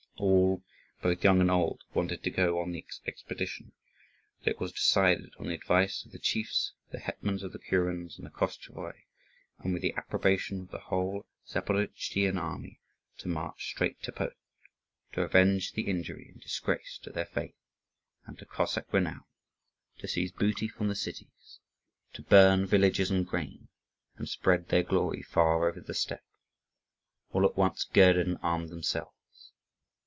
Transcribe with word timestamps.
All, 0.17 0.61
both 1.01 1.23
young 1.23 1.41
and 1.41 1.49
old, 1.49 1.81
wanted 1.95 2.21
to 2.21 2.29
go 2.29 2.59
on 2.59 2.71
the 2.71 2.85
expedition; 3.07 3.71
and 4.37 4.47
it 4.49 4.59
was 4.59 4.71
decided, 4.71 5.33
on 5.39 5.47
the 5.47 5.55
advice 5.55 6.05
of 6.05 6.11
the 6.11 6.19
chiefs, 6.19 6.73
the 6.91 6.99
hetmans 6.99 7.41
of 7.41 7.53
the 7.53 7.57
kurens, 7.57 8.17
and 8.17 8.27
the 8.27 8.29
Koschevoi, 8.29 8.93
and 9.57 9.73
with 9.73 9.81
the 9.81 9.95
approbation 9.95 10.61
of 10.61 10.69
the 10.69 10.77
whole 10.77 11.25
Zaporozhtzian 11.47 12.37
army, 12.39 12.79
to 13.17 13.29
march 13.29 13.71
straight 13.71 13.99
to 14.03 14.11
Poland, 14.11 14.35
to 15.13 15.21
avenge 15.23 15.71
the 15.71 15.87
injury 15.89 16.29
and 16.31 16.39
disgrace 16.39 16.99
to 16.99 17.09
their 17.09 17.25
faith 17.25 17.57
and 18.27 18.37
to 18.37 18.45
Cossack 18.45 18.93
renown, 18.93 19.23
to 19.97 20.07
seize 20.07 20.31
booty 20.31 20.67
from 20.67 20.87
the 20.87 20.93
cities, 20.95 21.61
to 22.13 22.21
burn 22.21 22.67
villages 22.67 23.09
and 23.09 23.25
grain, 23.25 23.69
and 24.17 24.29
spread 24.29 24.67
their 24.69 24.83
glory 24.83 25.23
far 25.23 25.67
over 25.67 25.81
the 25.81 25.95
steppe. 25.95 26.21
All 27.31 27.43
at 27.43 27.57
once 27.57 27.85
girded 27.85 28.27
and 28.27 28.37
armed 28.43 28.69
themselves. 28.69 29.15